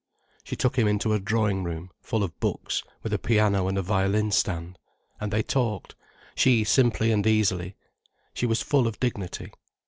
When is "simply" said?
6.63-7.11